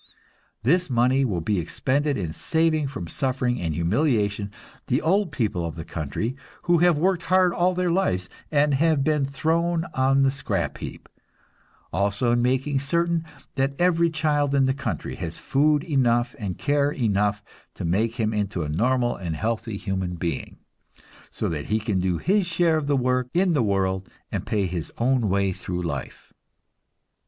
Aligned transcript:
This 0.63 0.89
money 0.89 1.23
will 1.23 1.41
be 1.41 1.59
expended 1.59 2.17
in 2.17 2.33
saving 2.33 2.87
from 2.87 3.07
suffering 3.07 3.61
and 3.61 3.75
humiliation 3.75 4.49
the 4.87 4.99
old 4.99 5.31
people 5.31 5.63
of 5.63 5.75
the 5.75 5.85
country, 5.85 6.35
who 6.63 6.79
have 6.79 6.97
worked 6.97 7.21
hard 7.29 7.53
all 7.53 7.75
their 7.75 7.91
lives 7.91 8.27
and 8.51 8.73
have 8.73 9.03
been 9.03 9.27
thrown 9.27 9.85
on 9.93 10.23
the 10.23 10.31
scrap 10.31 10.79
heap; 10.79 11.07
also 11.93 12.31
in 12.31 12.41
making 12.41 12.79
certain 12.79 13.23
that 13.53 13.75
every 13.77 14.09
child 14.09 14.55
in 14.55 14.65
the 14.65 14.73
country 14.73 15.13
has 15.17 15.37
food 15.37 15.83
enough 15.83 16.33
and 16.39 16.57
care 16.57 16.89
enough 16.89 17.43
to 17.75 17.85
make 17.85 18.15
him 18.15 18.33
into 18.33 18.63
a 18.63 18.69
normal 18.69 19.15
and 19.15 19.35
healthy 19.35 19.77
human 19.77 20.15
being, 20.15 20.57
so 21.29 21.47
that 21.47 21.65
he 21.67 21.79
can 21.79 21.99
do 21.99 22.17
his 22.17 22.47
share 22.47 22.77
of 22.77 22.89
work 22.89 23.27
in 23.35 23.53
the 23.53 23.61
world 23.61 24.09
and 24.31 24.47
pay 24.47 24.65
his 24.65 24.91
own 24.97 25.29
way 25.29 25.51
through 25.53 25.83
life." 25.83 26.33